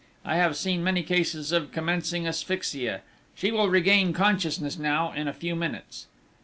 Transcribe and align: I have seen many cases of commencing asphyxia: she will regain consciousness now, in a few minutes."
I 0.25 0.37
have 0.37 0.57
seen 0.57 0.83
many 0.83 1.03
cases 1.03 1.51
of 1.51 1.71
commencing 1.71 2.25
asphyxia: 2.27 3.01
she 3.35 3.51
will 3.51 3.69
regain 3.69 4.13
consciousness 4.13 4.79
now, 4.79 5.11
in 5.11 5.27
a 5.27 5.31
few 5.31 5.55
minutes." 5.55 6.07